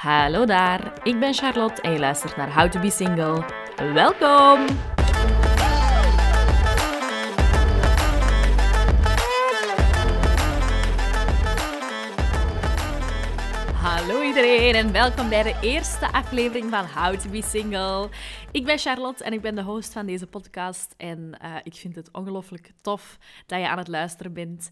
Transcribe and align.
Hallo 0.00 0.44
daar, 0.44 0.92
ik 1.02 1.18
ben 1.18 1.34
Charlotte 1.34 1.82
en 1.82 1.92
je 1.92 1.98
luistert 1.98 2.36
naar 2.36 2.54
How 2.54 2.70
to 2.70 2.80
Be 2.80 2.90
Single. 2.90 3.44
Welkom! 3.76 4.66
Hallo 13.74 14.22
iedereen 14.22 14.74
en 14.74 14.92
welkom 14.92 15.28
bij 15.28 15.42
de 15.42 15.58
eerste 15.62 16.12
aflevering 16.12 16.70
van 16.70 16.84
How 16.84 17.18
to 17.18 17.30
Be 17.30 17.42
Single. 17.42 18.08
Ik 18.52 18.64
ben 18.64 18.78
Charlotte 18.78 19.24
en 19.24 19.32
ik 19.32 19.40
ben 19.40 19.54
de 19.54 19.62
host 19.62 19.92
van 19.92 20.06
deze 20.06 20.26
podcast. 20.26 20.94
En 20.96 21.38
uh, 21.44 21.56
ik 21.62 21.74
vind 21.74 21.94
het 21.94 22.08
ongelooflijk 22.12 22.72
tof 22.80 23.18
dat 23.46 23.60
je 23.60 23.68
aan 23.68 23.78
het 23.78 23.88
luisteren 23.88 24.32
bent. 24.32 24.70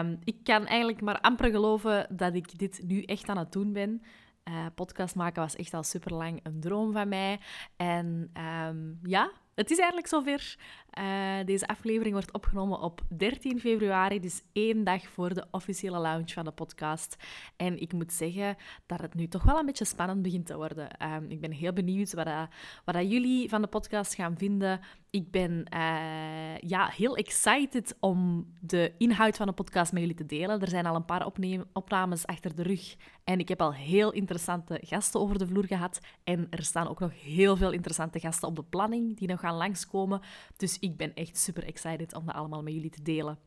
Um, 0.00 0.18
ik 0.24 0.36
kan 0.44 0.66
eigenlijk 0.66 1.00
maar 1.00 1.20
amper 1.20 1.50
geloven 1.50 2.06
dat 2.10 2.34
ik 2.34 2.58
dit 2.58 2.80
nu 2.86 3.02
echt 3.02 3.28
aan 3.28 3.38
het 3.38 3.52
doen 3.52 3.72
ben. 3.72 4.02
Uh, 4.50 4.66
podcast 4.74 5.14
maken 5.14 5.42
was 5.42 5.56
echt 5.56 5.74
al 5.74 5.82
super 5.82 6.14
lang 6.14 6.40
een 6.42 6.60
droom 6.60 6.92
van 6.92 7.08
mij. 7.08 7.40
En 7.76 8.30
um, 8.66 8.98
ja, 9.02 9.30
het 9.54 9.70
is 9.70 9.78
eigenlijk 9.78 10.08
zover. 10.08 10.56
Uh, 10.98 11.44
deze 11.44 11.66
aflevering 11.66 12.12
wordt 12.12 12.32
opgenomen 12.32 12.80
op 12.80 13.00
13 13.08 13.60
februari, 13.60 14.20
dus 14.20 14.42
één 14.52 14.84
dag 14.84 15.08
voor 15.08 15.34
de 15.34 15.46
officiële 15.50 15.98
launch 15.98 16.32
van 16.32 16.44
de 16.44 16.50
podcast. 16.50 17.16
En 17.56 17.80
ik 17.80 17.92
moet 17.92 18.12
zeggen 18.12 18.56
dat 18.86 19.00
het 19.00 19.14
nu 19.14 19.28
toch 19.28 19.42
wel 19.42 19.58
een 19.58 19.66
beetje 19.66 19.84
spannend 19.84 20.22
begint 20.22 20.46
te 20.46 20.56
worden. 20.56 20.88
Um, 21.14 21.30
ik 21.30 21.40
ben 21.40 21.52
heel 21.52 21.72
benieuwd 21.72 22.12
wat, 22.12 22.26
dat, 22.26 22.48
wat 22.84 23.10
jullie 23.10 23.48
van 23.48 23.62
de 23.62 23.68
podcast 23.68 24.14
gaan 24.14 24.38
vinden. 24.38 24.80
Ik 25.10 25.30
ben 25.30 25.64
uh, 25.74 26.58
ja, 26.58 26.86
heel 26.86 27.16
excited 27.16 27.96
om 28.00 28.46
de 28.60 28.92
inhoud 28.98 29.36
van 29.36 29.46
de 29.46 29.52
podcast 29.52 29.92
met 29.92 30.00
jullie 30.00 30.16
te 30.16 30.26
delen. 30.26 30.60
Er 30.60 30.68
zijn 30.68 30.86
al 30.86 30.94
een 30.94 31.04
paar 31.04 31.26
opnames 31.72 32.26
achter 32.26 32.54
de 32.54 32.62
rug 32.62 32.96
en 33.24 33.38
ik 33.38 33.48
heb 33.48 33.60
al 33.60 33.74
heel 33.74 34.12
interessante 34.12 34.78
gasten 34.82 35.20
over 35.20 35.38
de 35.38 35.46
vloer 35.46 35.66
gehad. 35.66 36.00
En 36.24 36.46
er 36.50 36.64
staan 36.64 36.88
ook 36.88 37.00
nog 37.00 37.22
heel 37.22 37.56
veel 37.56 37.70
interessante 37.72 38.20
gasten 38.20 38.48
op 38.48 38.56
de 38.56 38.62
planning 38.62 39.16
die 39.16 39.28
nog 39.28 39.40
gaan 39.40 39.56
langskomen. 39.56 40.20
Dus 40.56 40.78
ik 40.80 40.96
ben 40.96 41.14
echt 41.14 41.36
super 41.36 41.64
excited 41.64 42.14
om 42.14 42.26
dat 42.26 42.34
allemaal 42.34 42.62
met 42.62 42.72
jullie 42.72 42.90
te 42.90 43.02
delen. 43.02 43.38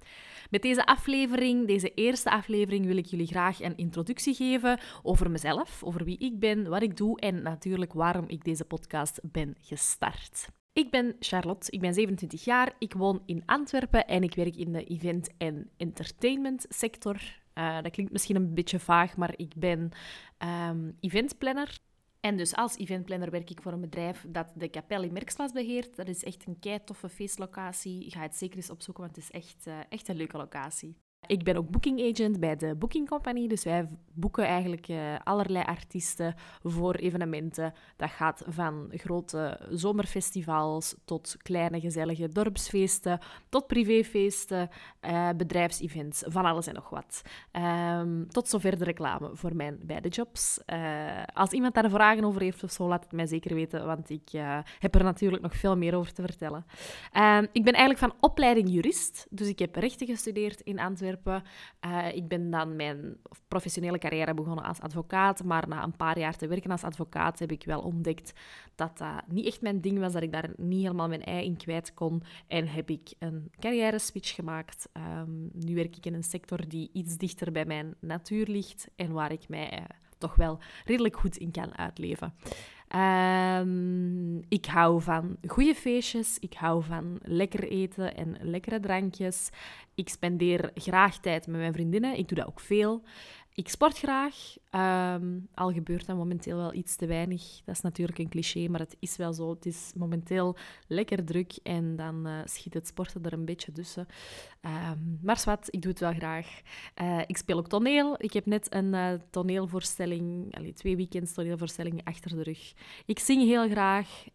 Met 0.49 0.61
deze 0.61 0.85
aflevering, 0.85 1.67
deze 1.67 1.93
eerste 1.93 2.31
aflevering, 2.31 2.85
wil 2.85 2.97
ik 2.97 3.05
jullie 3.05 3.27
graag 3.27 3.61
een 3.61 3.77
introductie 3.77 4.33
geven 4.33 4.79
over 5.03 5.31
mezelf, 5.31 5.83
over 5.83 6.03
wie 6.03 6.17
ik 6.17 6.39
ben, 6.39 6.69
wat 6.69 6.81
ik 6.81 6.97
doe 6.97 7.19
en 7.19 7.41
natuurlijk 7.41 7.93
waarom 7.93 8.25
ik 8.27 8.43
deze 8.43 8.65
podcast 8.65 9.19
ben 9.23 9.55
gestart. 9.61 10.47
Ik 10.73 10.91
ben 10.91 11.15
Charlotte, 11.19 11.71
ik 11.71 11.79
ben 11.79 11.93
27 11.93 12.43
jaar, 12.43 12.73
ik 12.79 12.93
woon 12.93 13.23
in 13.25 13.43
Antwerpen 13.45 14.07
en 14.07 14.23
ik 14.23 14.35
werk 14.35 14.55
in 14.55 14.71
de 14.71 14.83
event- 14.83 15.29
en 15.37 15.69
entertainment 15.77 16.65
sector. 16.69 17.41
Uh, 17.53 17.81
dat 17.81 17.91
klinkt 17.91 18.11
misschien 18.11 18.35
een 18.35 18.53
beetje 18.53 18.79
vaag, 18.79 19.17
maar 19.17 19.33
ik 19.35 19.53
ben 19.55 19.91
um, 20.69 20.97
eventplanner. 20.99 21.77
En 22.25 22.37
dus 22.37 22.55
als 22.55 22.77
eventplanner 22.77 23.31
werk 23.31 23.49
ik 23.49 23.61
voor 23.61 23.71
een 23.71 23.81
bedrijf 23.81 24.25
dat 24.27 24.51
de 24.55 24.67
Kapel 24.67 25.03
in 25.03 25.13
Merkslas 25.13 25.51
beheert. 25.51 25.95
Dat 25.95 26.07
is 26.07 26.23
echt 26.23 26.45
een 26.45 26.59
kei 26.59 26.83
toffe 26.83 27.09
feestlocatie. 27.09 28.11
Ga 28.11 28.21
het 28.21 28.35
zeker 28.35 28.57
eens 28.57 28.69
opzoeken, 28.69 29.03
want 29.03 29.15
het 29.15 29.25
is 29.25 29.31
echt, 29.31 29.67
uh, 29.67 29.79
echt 29.89 30.07
een 30.07 30.15
leuke 30.15 30.37
locatie. 30.37 30.97
Ik 31.27 31.43
ben 31.43 31.55
ook 31.55 31.69
booking 31.69 32.11
agent 32.11 32.39
bij 32.39 32.55
de 32.55 32.75
Booking 32.75 33.09
Company. 33.09 33.47
Dus 33.47 33.63
wij 33.63 33.87
boeken 34.13 34.45
eigenlijk 34.45 34.87
uh, 34.87 34.97
allerlei 35.23 35.65
artiesten 35.65 36.35
voor 36.63 36.95
evenementen. 36.95 37.73
Dat 37.95 38.09
gaat 38.09 38.43
van 38.47 38.87
grote 38.91 39.59
zomerfestivals 39.69 40.95
tot 41.05 41.35
kleine 41.41 41.79
gezellige 41.79 42.29
dorpsfeesten, 42.29 43.19
tot 43.49 43.67
privéfeesten, 43.67 44.69
uh, 45.01 45.29
bedrijfsevents, 45.37 46.23
van 46.27 46.45
alles 46.45 46.67
en 46.67 46.73
nog 46.73 46.89
wat. 46.89 47.21
Um, 47.99 48.27
tot 48.29 48.49
zover 48.49 48.77
de 48.77 48.83
reclame 48.83 49.29
voor 49.33 49.55
mijn 49.55 49.79
beide 49.85 50.09
jobs. 50.09 50.59
Uh, 50.73 51.23
als 51.33 51.51
iemand 51.51 51.73
daar 51.73 51.89
vragen 51.89 52.23
over 52.23 52.41
heeft 52.41 52.63
of 52.63 52.71
zo, 52.71 52.87
laat 52.87 53.03
het 53.03 53.11
mij 53.11 53.25
zeker 53.25 53.55
weten, 53.55 53.85
want 53.85 54.09
ik 54.09 54.29
heb 54.79 54.95
er 54.95 55.03
natuurlijk 55.03 55.43
nog 55.43 55.55
veel 55.55 55.77
meer 55.77 55.95
over 55.95 56.13
te 56.13 56.21
vertellen. 56.21 56.65
Um, 57.17 57.47
ik 57.51 57.63
ben 57.63 57.73
eigenlijk 57.73 57.99
van 57.99 58.13
opleiding 58.19 58.69
jurist, 58.69 59.27
dus 59.29 59.47
ik 59.47 59.59
heb 59.59 59.75
rechten 59.75 60.07
gestudeerd 60.07 60.61
in 60.61 60.79
Antwerpen. 60.79 61.11
Uh, 61.25 62.15
ik 62.15 62.27
ben 62.27 62.49
dan 62.49 62.75
mijn 62.75 63.17
professionele 63.47 63.97
carrière 63.97 64.33
begonnen 64.33 64.65
als 64.65 64.79
advocaat, 64.79 65.43
maar 65.43 65.67
na 65.67 65.83
een 65.83 65.95
paar 65.95 66.19
jaar 66.19 66.35
te 66.35 66.47
werken 66.47 66.71
als 66.71 66.83
advocaat 66.83 67.39
heb 67.39 67.51
ik 67.51 67.63
wel 67.65 67.81
ontdekt 67.81 68.33
dat 68.75 68.97
dat 68.97 69.27
niet 69.27 69.45
echt 69.45 69.61
mijn 69.61 69.81
ding 69.81 69.99
was, 69.99 70.13
dat 70.13 70.21
ik 70.21 70.31
daar 70.31 70.49
niet 70.57 70.81
helemaal 70.81 71.07
mijn 71.07 71.23
ei 71.23 71.45
in 71.45 71.57
kwijt 71.57 71.93
kon. 71.93 72.23
En 72.47 72.67
heb 72.67 72.89
ik 72.89 73.13
een 73.19 73.51
carrière 73.59 73.99
switch 73.99 74.35
gemaakt. 74.35 74.89
Um, 74.93 75.49
nu 75.53 75.75
werk 75.75 75.97
ik 75.97 76.05
in 76.05 76.13
een 76.13 76.23
sector 76.23 76.67
die 76.67 76.89
iets 76.93 77.17
dichter 77.17 77.51
bij 77.51 77.65
mijn 77.65 77.95
natuur 77.99 78.47
ligt 78.47 78.87
en 78.95 79.11
waar 79.11 79.31
ik 79.31 79.49
mij 79.49 79.79
uh, 79.79 79.85
toch 80.17 80.35
wel 80.35 80.59
redelijk 80.85 81.17
goed 81.17 81.37
in 81.37 81.51
kan 81.51 81.77
uitleven. 81.77 82.33
Um, 82.95 84.41
ik 84.49 84.65
hou 84.65 85.01
van 85.01 85.37
goede 85.47 85.75
feestjes, 85.75 86.37
ik 86.39 86.53
hou 86.53 86.83
van 86.83 87.19
lekker 87.21 87.63
eten 87.63 88.15
en 88.15 88.37
lekkere 88.41 88.79
drankjes. 88.79 89.49
Ik 89.95 90.09
spendeer 90.09 90.71
graag 90.75 91.19
tijd 91.19 91.47
met 91.47 91.59
mijn 91.59 91.73
vriendinnen, 91.73 92.17
ik 92.17 92.27
doe 92.27 92.37
dat 92.37 92.47
ook 92.47 92.59
veel. 92.59 93.03
Ik 93.55 93.69
sport 93.69 93.97
graag, 93.97 94.35
um, 95.15 95.47
al 95.53 95.71
gebeurt 95.71 96.05
dat 96.05 96.15
momenteel 96.15 96.57
wel 96.57 96.73
iets 96.73 96.95
te 96.95 97.05
weinig. 97.05 97.61
Dat 97.65 97.75
is 97.75 97.81
natuurlijk 97.81 98.17
een 98.17 98.29
cliché, 98.29 98.67
maar 98.67 98.79
het 98.79 98.95
is 98.99 99.15
wel 99.15 99.33
zo. 99.33 99.49
Het 99.49 99.65
is 99.65 99.91
momenteel 99.95 100.55
lekker 100.87 101.25
druk 101.25 101.59
en 101.63 101.95
dan 101.95 102.27
uh, 102.27 102.39
schiet 102.45 102.73
het 102.73 102.87
sporten 102.87 103.23
er 103.23 103.33
een 103.33 103.45
beetje 103.45 103.71
tussen. 103.71 104.07
Um, 104.61 105.19
maar 105.21 105.37
zwart, 105.37 105.67
ik 105.73 105.81
doe 105.81 105.91
het 105.91 105.99
wel 105.99 106.13
graag. 106.13 106.61
Uh, 107.01 107.21
ik 107.27 107.37
speel 107.37 107.57
ook 107.57 107.67
toneel. 107.67 108.15
Ik 108.17 108.33
heb 108.33 108.45
net 108.45 108.73
een 108.73 108.93
uh, 108.93 109.11
toneelvoorstelling, 109.29 110.55
twee 110.75 110.95
weekends 110.95 111.33
toneelvoorstellingen 111.33 112.03
achter 112.03 112.35
de 112.35 112.43
rug. 112.43 112.73
Ik 113.05 113.19
zing 113.19 113.41
heel 113.41 113.69
graag. 113.69 114.25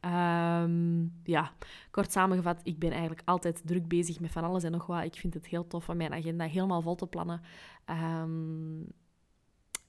Um, 0.65 1.21
ja, 1.25 1.53
kort 1.91 2.13
samengevat, 2.13 2.61
ik 2.63 2.79
ben 2.79 2.91
eigenlijk 2.91 3.23
altijd 3.25 3.63
druk 3.65 3.89
bezig 3.89 4.21
met 4.21 4.31
van 4.31 4.45
alles 4.45 4.63
en 4.63 4.73
nog 4.73 4.87
wat. 4.87 5.05
Ik 5.05 5.17
vind 5.17 5.35
het 5.35 5.47
heel 5.47 5.67
tof 5.67 5.89
om 5.89 5.97
mijn 5.97 6.15
agenda 6.15 6.45
helemaal 6.45 6.83
vol 6.83 6.95
te 6.95 7.07
plannen. 7.07 7.41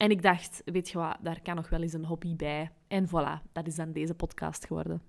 En 0.00 0.10
ik 0.10 0.22
dacht, 0.22 0.62
weet 0.64 0.88
je 0.88 0.98
wat, 0.98 1.16
daar 1.20 1.40
kan 1.42 1.54
nog 1.54 1.68
wel 1.68 1.82
eens 1.82 1.92
een 1.92 2.04
hobby 2.04 2.36
bij. 2.36 2.70
En 2.88 3.08
voilà, 3.08 3.52
dat 3.52 3.66
is 3.66 3.74
dan 3.74 3.92
deze 3.92 4.14
podcast 4.14 4.66
geworden. 4.66 5.02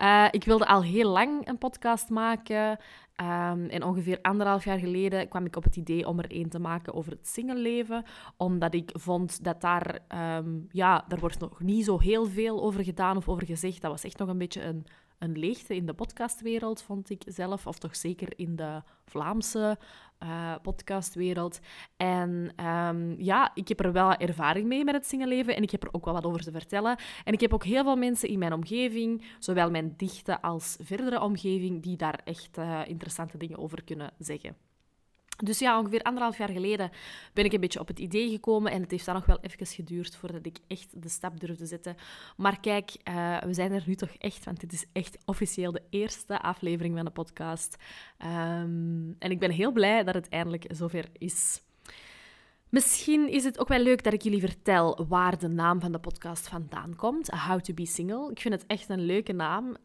Uh, 0.00 0.28
ik 0.30 0.44
wilde 0.44 0.66
al 0.66 0.82
heel 0.82 1.10
lang 1.10 1.48
een 1.48 1.58
podcast 1.58 2.08
maken. 2.08 2.70
Um, 2.70 3.68
en 3.68 3.82
ongeveer 3.82 4.18
anderhalf 4.22 4.64
jaar 4.64 4.78
geleden 4.78 5.28
kwam 5.28 5.44
ik 5.44 5.56
op 5.56 5.64
het 5.64 5.76
idee 5.76 6.06
om 6.06 6.18
er 6.18 6.30
één 6.30 6.48
te 6.48 6.58
maken 6.58 6.94
over 6.94 7.12
het 7.12 7.28
singleleven. 7.28 8.04
Omdat 8.36 8.74
ik 8.74 8.90
vond 8.92 9.44
dat 9.44 9.60
daar, 9.60 9.98
um, 10.38 10.66
ja, 10.70 11.04
daar 11.08 11.18
wordt 11.18 11.40
nog 11.40 11.60
niet 11.60 11.84
zo 11.84 11.98
heel 11.98 12.26
veel 12.26 12.62
over 12.62 12.84
gedaan 12.84 13.16
of 13.16 13.28
over 13.28 13.46
gezegd. 13.46 13.80
Dat 13.80 13.90
was 13.90 14.04
echt 14.04 14.18
nog 14.18 14.28
een 14.28 14.38
beetje 14.38 14.62
een, 14.62 14.86
een 15.22 15.38
leegte 15.38 15.74
in 15.74 15.86
de 15.86 15.94
podcastwereld, 15.94 16.82
vond 16.82 17.10
ik 17.10 17.22
zelf. 17.26 17.66
Of 17.66 17.78
toch 17.78 17.96
zeker 17.96 18.28
in 18.36 18.56
de 18.56 18.82
Vlaamse 19.04 19.78
uh, 20.22 20.54
podcastwereld. 20.62 21.60
En 21.96 22.52
um, 22.66 23.14
ja, 23.18 23.50
ik 23.54 23.68
heb 23.68 23.80
er 23.80 23.92
wel 23.92 24.14
ervaring 24.14 24.66
mee 24.66 24.84
met 24.84 24.94
het 24.94 25.06
singleleven 25.06 25.56
en 25.56 25.62
ik 25.62 25.70
heb 25.70 25.82
er 25.82 25.92
ook 25.92 26.04
wel 26.04 26.14
wat 26.14 26.24
over 26.26 26.42
te 26.42 26.50
vertellen. 26.50 26.96
En 27.24 27.32
ik 27.32 27.40
heb 27.40 27.54
ook 27.54 27.64
heel 27.64 27.84
veel 27.84 27.96
mensen 27.96 28.28
in 28.28 28.38
mijn 28.38 28.52
omgeving, 28.52 29.24
zowel 29.38 29.70
mijn 29.70 29.94
dichte 29.96 30.42
als 30.42 30.76
verdere 30.80 31.20
omgeving, 31.20 31.82
die 31.82 31.96
daar 31.96 32.20
echt 32.24 32.58
uh, 32.58 32.80
interessante 32.86 33.36
dingen 33.36 33.58
over 33.58 33.84
kunnen 33.84 34.10
zeggen. 34.18 34.56
Dus 35.44 35.58
ja, 35.58 35.78
ongeveer 35.78 36.02
anderhalf 36.02 36.38
jaar 36.38 36.48
geleden 36.48 36.90
ben 37.32 37.44
ik 37.44 37.52
een 37.52 37.60
beetje 37.60 37.80
op 37.80 37.88
het 37.88 37.98
idee 37.98 38.30
gekomen. 38.30 38.72
En 38.72 38.80
het 38.80 38.90
heeft 38.90 39.04
dan 39.04 39.14
nog 39.14 39.26
wel 39.26 39.38
even 39.40 39.66
geduurd 39.66 40.16
voordat 40.16 40.46
ik 40.46 40.58
echt 40.66 41.02
de 41.02 41.08
stap 41.08 41.40
durfde 41.40 41.66
zetten. 41.66 41.96
Maar 42.36 42.60
kijk, 42.60 42.90
uh, 43.08 43.38
we 43.38 43.54
zijn 43.54 43.72
er 43.72 43.82
nu 43.86 43.94
toch 43.94 44.10
echt, 44.18 44.44
want 44.44 44.60
dit 44.60 44.72
is 44.72 44.86
echt 44.92 45.18
officieel 45.24 45.72
de 45.72 45.82
eerste 45.90 46.40
aflevering 46.40 46.96
van 46.96 47.04
de 47.04 47.10
podcast. 47.10 47.76
Um, 48.18 49.16
en 49.18 49.30
ik 49.30 49.38
ben 49.38 49.50
heel 49.50 49.72
blij 49.72 50.04
dat 50.04 50.14
het 50.14 50.28
eindelijk 50.28 50.64
zover 50.68 51.04
is. 51.12 51.62
Misschien 52.68 53.28
is 53.28 53.44
het 53.44 53.58
ook 53.58 53.68
wel 53.68 53.82
leuk 53.82 54.02
dat 54.04 54.12
ik 54.12 54.22
jullie 54.22 54.40
vertel 54.40 55.06
waar 55.08 55.38
de 55.38 55.48
naam 55.48 55.80
van 55.80 55.92
de 55.92 55.98
podcast 55.98 56.48
vandaan 56.48 56.96
komt. 56.96 57.30
How 57.30 57.60
to 57.60 57.74
be 57.74 57.86
single. 57.86 58.30
Ik 58.30 58.40
vind 58.40 58.54
het 58.54 58.66
echt 58.66 58.88
een 58.88 59.04
leuke 59.04 59.32
naam. 59.32 59.76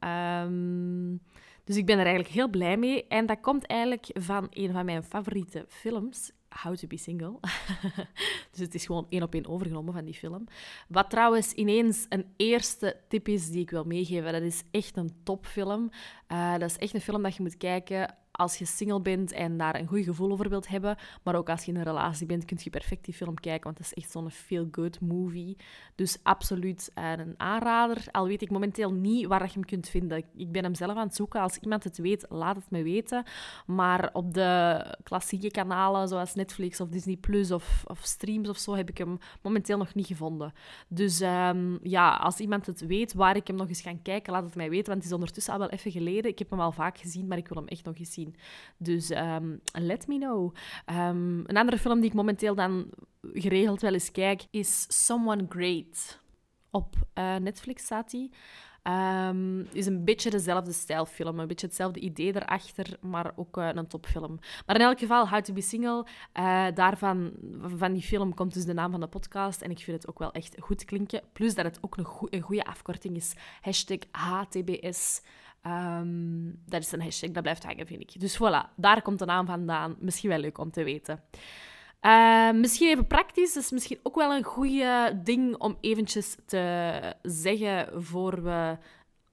Um, 0.50 1.21
dus 1.68 1.75
ik 1.75 1.86
ben 1.86 1.98
er 1.98 2.06
eigenlijk 2.06 2.34
heel 2.34 2.50
blij 2.50 2.78
mee. 2.78 3.08
En 3.08 3.25
dat 3.25 3.40
komt 3.40 3.66
eigenlijk 3.66 4.10
van 4.14 4.48
een 4.50 4.72
van 4.72 4.86
mijn 4.86 5.04
favoriete 5.04 5.66
films. 5.68 6.31
How 6.50 6.75
to 6.75 6.88
be 6.88 6.98
Single. 6.98 7.40
dus 8.52 8.60
het 8.60 8.75
is 8.75 8.86
gewoon 8.86 9.06
één 9.10 9.24
op 9.24 9.34
één 9.34 9.48
overgenomen 9.48 9.94
van 9.94 10.06
die 10.06 10.14
film. 10.14 10.44
Wat 10.88 11.10
trouwens 11.10 11.54
ineens 11.54 12.06
een 12.10 12.25
eerste 12.38 12.98
tip 13.08 13.28
is 13.28 13.50
die 13.50 13.62
ik 13.62 13.69
wil 13.69 13.84
meegeven. 13.84 14.31
Dat 14.31 14.42
is 14.42 14.64
echt 14.72 14.98
een 14.98 15.12
topfilm. 15.24 15.90
Uh, 16.31 16.52
dat 16.58 16.69
is 16.69 16.78
echt 16.78 16.94
een 16.94 17.02
film 17.02 17.24
dat 17.24 17.36
je 17.36 17.42
moet 17.42 17.58
kijken 17.58 18.16
als 18.38 18.57
je 18.57 18.66
single 18.66 19.01
bent 19.01 19.31
en 19.31 19.57
daar 19.57 19.75
een 19.75 19.88
goed 19.88 20.04
gevoel 20.04 20.31
over 20.31 20.50
wilt 20.50 20.68
hebben. 20.68 20.98
Maar 21.24 21.36
ook 21.36 21.50
als 21.50 21.63
je 21.63 21.72
in 21.72 21.78
een 21.78 21.84
relatie 21.84 22.25
bent, 22.25 22.45
kun 22.45 22.57
je 22.63 22.69
perfect 22.69 23.06
die 23.06 23.13
film 23.13 23.36
kijken, 23.36 23.63
want 23.63 23.78
het 23.78 23.88
is 23.88 23.94
echt 23.94 24.12
zo'n 24.12 24.31
feel-good 24.31 25.00
movie. 25.01 25.57
Dus 25.95 26.18
absoluut 26.24 26.92
eh, 26.94 27.12
een 27.12 27.34
aanrader. 27.38 28.06
Al 28.12 28.28
weet 28.28 28.42
ik 28.42 28.51
momenteel 28.51 28.92
niet 28.92 29.25
waar 29.25 29.44
je 29.44 29.51
hem 29.54 29.66
kunt 29.66 29.89
vinden. 29.89 30.24
Ik 30.36 30.51
ben 30.51 30.63
hem 30.63 30.75
zelf 30.75 30.95
aan 30.95 31.07
het 31.07 31.16
zoeken. 31.16 31.42
Als 31.42 31.57
iemand 31.57 31.84
het 31.84 31.98
weet, 31.98 32.25
laat 32.30 32.56
het 32.56 32.69
me 32.69 32.84
weten. 32.84 33.24
Maar 33.66 34.10
op 34.13 34.34
de 34.34 34.83
klassieke 35.04 35.51
kanalen, 35.51 36.07
zoals 36.07 36.33
Netflix 36.33 36.81
of 36.81 36.90
Disney 36.90 37.16
Plus 37.16 37.51
of, 37.51 37.83
of 37.88 38.00
streams 38.04 38.50
of 38.50 38.57
zo, 38.57 38.75
heb 38.75 38.90
ik 38.90 38.98
hem 38.98 39.18
momenteel 39.42 39.78
nog 39.78 39.94
niet 39.94 40.07
gevonden. 40.07 40.54
Dus 40.88 41.19
ehm, 41.19 41.78
ja, 41.81 42.16
als 42.16 42.40
iemand 42.40 42.66
het 42.66 42.86
weet 42.86 43.13
waar 43.13 43.36
ik 43.36 43.48
hem 43.48 43.56
nog 43.56 43.68
eens 43.68 43.81
ga 43.81 43.94
kijken, 44.04 44.33
laat 44.33 44.44
het 44.44 44.56
mij 44.56 44.69
weten. 44.69 44.86
Want 44.86 44.98
het 44.98 45.06
is 45.06 45.13
ondertussen 45.13 45.54
al 45.54 45.60
wel 45.60 45.69
even 45.69 45.92
geleden. 45.92 46.31
Ik 46.31 46.40
heb 46.40 46.50
hem 46.50 46.60
al 46.60 46.72
vaak 46.72 46.98
gezien, 46.98 47.28
maar 47.28 47.38
ik 47.38 47.48
wil 47.48 47.57
hem 47.57 47.68
echt 47.68 47.86
nog 47.86 47.98
eens 47.98 48.13
zien. 48.13 48.26
Dus 48.77 49.12
um, 49.12 49.62
let 49.71 50.07
me 50.07 50.18
know. 50.18 50.56
Um, 50.85 51.44
een 51.45 51.57
andere 51.57 51.77
film 51.77 52.00
die 52.00 52.09
ik 52.09 52.15
momenteel 52.15 52.56
dan 52.56 52.89
geregeld 53.33 53.81
wel 53.81 53.94
eens 53.94 54.12
kijk, 54.12 54.45
is 54.51 54.85
Someone 55.06 55.45
Great. 55.50 56.19
Op 56.71 56.95
uh, 57.15 57.35
Netflix 57.35 57.83
staat 57.83 58.12
die. 58.12 58.31
Um, 58.88 59.68
is 59.71 59.85
een 59.85 60.03
beetje 60.03 60.29
dezelfde 60.29 60.71
stijlfilm, 60.71 61.39
een 61.39 61.47
beetje 61.47 61.68
hetzelfde 61.68 62.00
idee 62.00 62.35
erachter, 62.35 62.97
maar 63.01 63.31
ook 63.35 63.57
uh, 63.57 63.69
een 63.74 63.88
topfilm. 63.88 64.39
Maar 64.65 64.75
in 64.75 64.81
elk 64.81 65.00
geval, 65.00 65.30
How 65.30 65.41
to 65.41 65.53
be 65.53 65.62
Single, 65.62 66.06
uh, 66.33 66.65
daarvan, 66.73 67.31
van 67.62 67.94
die 67.94 68.01
film 68.01 68.33
komt 68.33 68.53
dus 68.53 68.65
de 68.65 68.73
naam 68.73 68.91
van 68.91 69.00
de 69.00 69.07
podcast 69.07 69.62
en 69.62 69.71
ik 69.71 69.80
vind 69.80 69.97
het 69.97 70.09
ook 70.09 70.19
wel 70.19 70.31
echt 70.31 70.56
goed 70.59 70.85
klinken. 70.85 71.21
Plus 71.33 71.56
dat 71.56 71.65
het 71.65 71.77
ook 71.81 71.97
een 71.97 72.41
goede 72.41 72.65
afkorting 72.65 73.15
is. 73.15 73.33
Hashtag 73.62 74.00
HTBS. 74.12 75.21
Um, 75.68 76.60
dat 76.66 76.81
is 76.81 76.92
een 76.92 77.02
hashtag, 77.02 77.31
dat 77.31 77.44
blijft 77.44 77.64
hangen, 77.64 77.88
vind 77.88 78.02
ik. 78.02 78.19
Dus 78.19 78.38
voilà, 78.38 78.75
daar 78.75 79.02
komt 79.02 79.19
de 79.19 79.25
naam 79.25 79.46
vandaan. 79.46 79.96
Misschien 80.00 80.30
wel 80.30 80.40
leuk 80.40 80.58
om 80.58 80.72
te 80.72 80.84
weten. 80.84 81.24
Uh, 82.02 82.52
misschien 82.52 82.88
even 82.88 83.08
praktisch, 83.08 83.56
is 83.56 83.72
misschien 83.72 84.00
ook 84.04 84.16
wel 84.16 84.36
een 84.36 84.44
goede 84.44 85.19
ding 85.24 85.56
om 85.58 85.78
eventjes 85.81 86.38
te 86.46 87.16
zeggen 87.22 88.04
voor 88.04 88.44
we 88.44 88.78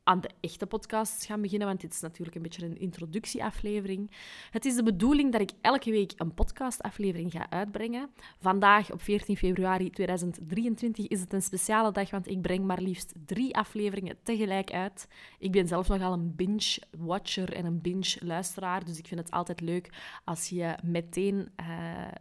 aan 0.04 0.20
de 0.20 0.30
echte 0.40 0.66
podcast 0.66 1.26
gaan 1.26 1.40
beginnen, 1.40 1.68
want 1.68 1.80
dit 1.80 1.92
is 1.92 2.00
natuurlijk 2.00 2.36
een 2.36 2.42
beetje 2.42 2.66
een 2.66 2.78
introductieaflevering. 2.78 4.10
Het 4.50 4.64
is 4.64 4.74
de 4.74 4.82
bedoeling 4.82 5.32
dat 5.32 5.40
ik 5.40 5.50
elke 5.60 5.90
week 5.90 6.12
een 6.16 6.34
podcastaflevering 6.34 7.32
ga 7.32 7.50
uitbrengen. 7.50 8.10
Vandaag, 8.38 8.92
op 8.92 9.02
14 9.02 9.36
februari 9.36 9.90
2023, 9.90 11.06
is 11.06 11.20
het 11.20 11.32
een 11.32 11.42
speciale 11.42 11.92
dag, 11.92 12.10
want 12.10 12.28
ik 12.28 12.40
breng 12.40 12.64
maar 12.64 12.80
liefst 12.80 13.14
drie 13.26 13.56
afleveringen 13.56 14.16
tegelijk 14.22 14.72
uit. 14.72 15.08
Ik 15.38 15.52
ben 15.52 15.68
zelf 15.68 15.88
nogal 15.88 16.12
een 16.12 16.34
binge-watcher 16.34 17.52
en 17.52 17.64
een 17.64 17.80
binge-luisteraar, 17.80 18.84
dus 18.84 18.98
ik 18.98 19.06
vind 19.06 19.20
het 19.20 19.30
altijd 19.30 19.60
leuk 19.60 19.92
als 20.24 20.48
je 20.48 20.74
meteen 20.82 21.48
uh, 21.60 21.66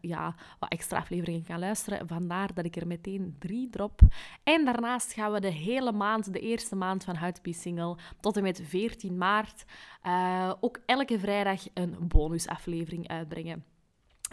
ja, 0.02 0.36
wat 0.60 0.72
extra 0.72 0.98
afleveringen 0.98 1.44
kan 1.44 1.60
luisteren. 1.60 2.08
Vandaar 2.08 2.54
dat 2.54 2.66
ik 2.66 2.76
er 2.76 2.88
meteen 2.88 3.36
drie 3.40 3.70
drop. 3.70 4.02
En 4.44 4.66
daarnaast 4.66 5.14
gaan 5.14 5.32
we 5.32 5.40
de 5.40 5.52
hele 5.52 5.92
maand, 5.92 6.34
de 6.34 6.40
eerste 6.40 6.76
maand 6.76 7.04
van 7.04 7.16
Tot 8.20 8.38
en 8.38 8.44
met 8.44 8.62
14 8.64 9.18
maart 9.18 9.66
uh, 10.08 10.54
ook 10.60 10.80
elke 10.86 11.20
vrijdag 11.20 11.64
een 11.74 11.96
bonusaflevering 12.00 13.08
uitbrengen. 13.08 13.64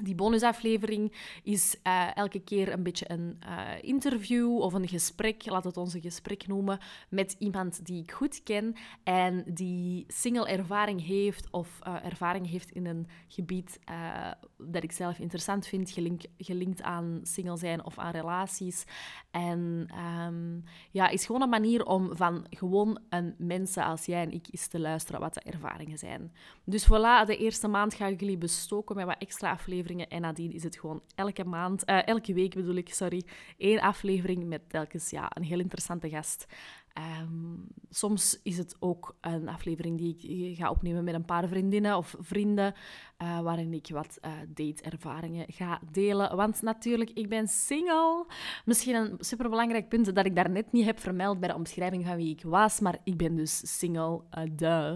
Die 0.03 0.15
bonusaflevering 0.15 1.13
is 1.43 1.77
uh, 1.87 2.17
elke 2.17 2.41
keer 2.41 2.73
een 2.73 2.83
beetje 2.83 3.11
een 3.11 3.39
uh, 3.45 3.69
interview 3.81 4.59
of 4.59 4.73
een 4.73 4.89
gesprek, 4.89 5.47
laat 5.47 5.65
het 5.65 5.77
ons 5.77 5.95
een 5.95 6.01
gesprek 6.01 6.47
noemen, 6.47 6.79
met 7.09 7.37
iemand 7.39 7.87
die 7.87 8.03
ik 8.03 8.13
goed 8.13 8.43
ken 8.43 8.75
en 9.03 9.45
die 9.47 10.05
single 10.09 10.49
ervaring 10.49 11.07
heeft 11.07 11.51
of 11.51 11.79
uh, 11.87 12.05
ervaring 12.05 12.51
heeft 12.51 12.71
in 12.71 12.87
een 12.87 13.07
gebied 13.29 13.79
dat 14.59 14.83
ik 14.83 14.93
zelf 14.93 15.19
interessant 15.19 15.67
vind, 15.67 15.91
gelink, 15.91 16.23
gelinkt 16.39 16.83
aan 16.83 17.21
single 17.23 17.57
zijn 17.57 17.85
of 17.85 17.99
aan 17.99 18.13
relaties. 18.13 18.85
En 19.31 19.89
um, 20.27 20.65
ja, 20.91 21.09
is 21.09 21.27
gewoon 21.27 21.43
een 21.43 21.49
manier 21.49 21.85
om 21.85 22.17
van 22.17 22.47
gewoon 22.51 22.99
een 23.09 23.35
mensen 23.39 23.85
als 23.85 24.05
jij 24.05 24.23
en 24.23 24.33
ik 24.33 24.47
eens 24.51 24.67
te 24.67 24.81
luisteren 24.81 25.21
wat 25.21 25.35
de 25.35 25.41
ervaringen 25.41 25.99
zijn. 25.99 26.33
Dus 26.65 26.87
voilà, 26.87 27.27
de 27.27 27.37
eerste 27.37 27.69
maand 27.69 27.95
ga 27.95 28.07
ik 28.07 28.21
jullie 28.21 28.39
bestoken 28.39 28.97
met 28.97 29.07
wat 29.07 29.19
extra 29.19 29.51
afleveringen 29.51 29.90
en 29.99 30.21
nadien 30.21 30.53
is 30.53 30.63
het 30.63 30.77
gewoon 30.79 31.03
elke 31.15 31.45
maand, 31.45 31.89
uh, 31.89 32.07
elke 32.07 32.35
week 32.35 32.55
bedoel 32.55 32.75
ik, 32.75 32.95
sorry, 32.95 33.23
één 33.57 33.81
aflevering 33.81 34.45
met 34.47 34.69
telkens 34.69 35.11
ja, 35.11 35.31
een 35.35 35.43
heel 35.43 35.59
interessante 35.59 36.09
gast. 36.09 36.47
Um, 37.23 37.67
soms 37.91 38.41
is 38.43 38.59
het 38.59 38.77
ook 38.79 39.17
een 39.21 39.49
aflevering 39.49 39.99
die 39.99 40.17
ik 40.51 40.57
ga 40.57 40.71
opnemen 40.71 41.05
met 41.05 41.15
een 41.15 41.25
paar 41.25 41.49
vriendinnen 41.49 41.97
of 41.97 42.15
vrienden, 42.19 42.75
uh, 43.23 43.41
waarin 43.41 43.73
ik 43.73 43.89
wat 43.93 44.19
uh, 44.23 44.33
date-ervaringen 44.49 45.45
ga 45.49 45.81
delen. 45.93 46.37
Want 46.37 46.63
natuurlijk, 46.63 47.11
ik 47.11 47.29
ben 47.29 47.49
single. 47.49 48.27
Misschien 48.65 48.95
een 48.95 49.17
superbelangrijk 49.19 49.89
punt 49.89 50.15
dat 50.15 50.27
ik 50.27 50.37
daarnet 50.37 50.73
niet 50.73 50.85
heb 50.85 50.99
vermeld 50.99 51.41
bij 51.41 51.49
de 51.49 51.55
omschrijving 51.55 52.07
van 52.07 52.17
wie 52.17 52.31
ik 52.31 52.43
was, 52.43 52.81
maar 52.81 52.99
ik 53.05 53.17
ben 53.17 53.37
dus 53.37 53.79
single, 53.79 54.21
uh. 54.59 54.95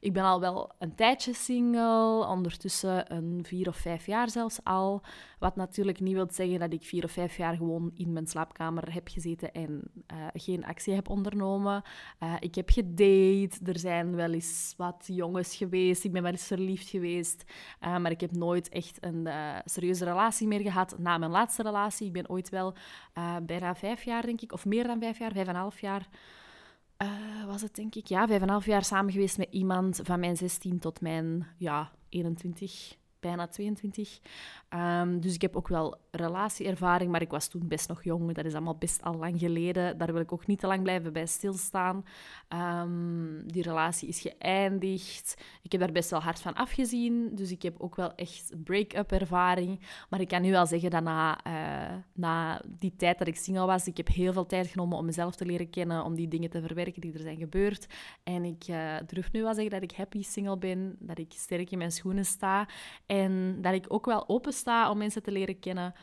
Ik 0.00 0.12
ben 0.12 0.24
al 0.24 0.40
wel 0.40 0.72
een 0.78 0.94
tijdje 0.94 1.34
single, 1.34 2.26
ondertussen 2.26 3.14
een 3.14 3.44
vier 3.46 3.68
of 3.68 3.76
vijf 3.76 4.06
jaar 4.06 4.30
zelfs 4.30 4.60
al. 4.62 5.02
Wat 5.38 5.56
natuurlijk 5.56 6.00
niet 6.00 6.14
wil 6.14 6.28
zeggen 6.30 6.58
dat 6.58 6.72
ik 6.72 6.82
vier 6.82 7.04
of 7.04 7.10
vijf 7.10 7.36
jaar 7.36 7.56
gewoon 7.56 7.90
in 7.94 8.12
mijn 8.12 8.26
slaapkamer 8.26 8.92
heb 8.92 9.08
gezeten 9.08 9.52
en 9.52 9.82
geen 10.34 10.64
actie 10.64 10.94
heb 10.94 11.08
ondernomen. 11.08 11.33
Ik 12.38 12.54
heb 12.54 12.70
gedate, 12.70 13.58
er 13.64 13.78
zijn 13.78 14.14
wel 14.14 14.32
eens 14.32 14.74
wat 14.76 15.04
jongens 15.06 15.56
geweest, 15.56 16.04
ik 16.04 16.12
ben 16.12 16.22
wel 16.22 16.32
eens 16.32 16.46
verliefd 16.46 16.88
geweest. 16.88 17.44
Uh, 17.80 17.96
maar 17.96 18.10
ik 18.10 18.20
heb 18.20 18.32
nooit 18.32 18.68
echt 18.68 18.98
een 19.00 19.26
uh, 19.26 19.58
serieuze 19.64 20.04
relatie 20.04 20.46
meer 20.46 20.60
gehad 20.60 20.98
na 20.98 21.18
mijn 21.18 21.30
laatste 21.30 21.62
relatie. 21.62 22.06
Ik 22.06 22.12
ben 22.12 22.28
ooit 22.28 22.48
wel 22.48 22.74
bijna 23.42 23.74
vijf 23.74 24.02
jaar, 24.02 24.22
denk 24.22 24.40
ik, 24.40 24.52
of 24.52 24.64
meer 24.64 24.86
dan 24.86 24.98
vijf 24.98 25.18
jaar, 25.18 25.32
vijf 25.32 25.46
en 25.46 25.54
een 25.54 25.60
half 25.60 25.80
jaar, 25.80 26.08
was 27.46 27.62
het 27.62 27.74
denk 27.74 27.94
ik. 27.94 28.06
Ja, 28.06 28.26
vijf 28.26 28.40
en 28.40 28.46
een 28.46 28.52
half 28.52 28.66
jaar 28.66 28.84
samen 28.84 29.12
geweest 29.12 29.38
met 29.38 29.48
iemand 29.50 30.00
van 30.02 30.20
mijn 30.20 30.36
16 30.36 30.78
tot 30.78 31.00
mijn 31.00 31.46
ja, 31.58 31.90
21 32.08 32.96
bijna 33.24 33.46
22. 33.46 34.20
Um, 34.70 35.20
dus 35.20 35.34
ik 35.34 35.42
heb 35.42 35.56
ook 35.56 35.68
wel 35.68 35.96
relatieervaring, 36.10 37.10
maar 37.10 37.22
ik 37.22 37.30
was 37.30 37.48
toen 37.48 37.68
best 37.68 37.88
nog 37.88 38.04
jong. 38.04 38.34
Dat 38.34 38.44
is 38.44 38.52
allemaal 38.52 38.76
best 38.76 39.02
al 39.02 39.14
lang 39.14 39.38
geleden. 39.38 39.98
Daar 39.98 40.12
wil 40.12 40.20
ik 40.20 40.32
ook 40.32 40.46
niet 40.46 40.58
te 40.58 40.66
lang 40.66 40.82
blijven 40.82 41.12
bij 41.12 41.26
stilstaan. 41.26 42.04
Um, 42.48 43.42
die 43.46 43.62
relatie 43.62 44.08
is 44.08 44.20
geëindigd. 44.20 45.42
Ik 45.62 45.72
heb 45.72 45.80
daar 45.80 45.92
best 45.92 46.10
wel 46.10 46.20
hard 46.20 46.40
van 46.40 46.54
afgezien. 46.54 47.34
Dus 47.34 47.50
ik 47.50 47.62
heb 47.62 47.74
ook 47.78 47.96
wel 47.96 48.14
echt 48.14 48.52
break-up 48.64 49.12
ervaring. 49.12 49.80
Maar 50.10 50.20
ik 50.20 50.28
kan 50.28 50.42
nu 50.42 50.50
wel 50.50 50.66
zeggen 50.66 50.90
dat 50.90 51.02
na, 51.02 51.38
uh, 51.46 51.96
na 52.12 52.62
die 52.78 52.96
tijd 52.96 53.18
dat 53.18 53.28
ik 53.28 53.36
single 53.36 53.66
was, 53.66 53.86
ik 53.86 53.96
heb 53.96 54.08
heel 54.08 54.32
veel 54.32 54.46
tijd 54.46 54.66
genomen 54.66 54.98
om 54.98 55.04
mezelf 55.04 55.34
te 55.34 55.46
leren 55.46 55.70
kennen, 55.70 56.04
om 56.04 56.14
die 56.14 56.28
dingen 56.28 56.50
te 56.50 56.60
verwerken 56.60 57.00
die 57.00 57.12
er 57.12 57.20
zijn 57.20 57.38
gebeurd. 57.38 57.86
En 58.22 58.44
ik 58.44 58.68
uh, 58.68 58.94
durf 59.06 59.32
nu 59.32 59.42
wel 59.42 59.54
zeggen 59.54 59.72
dat 59.72 59.82
ik 59.82 59.96
happy 59.96 60.22
single 60.22 60.58
ben, 60.58 60.96
dat 60.98 61.18
ik 61.18 61.32
sterk 61.32 61.70
in 61.70 61.78
mijn 61.78 61.92
schoenen 61.92 62.24
sta 62.24 62.68
en 63.22 63.58
dat 63.62 63.74
ik 63.74 63.84
ook 63.88 64.06
wel 64.06 64.28
open 64.28 64.52
sta 64.52 64.90
om 64.90 64.98
mensen 64.98 65.22
te 65.22 65.32
leren 65.32 65.58
kennen. 65.58 65.94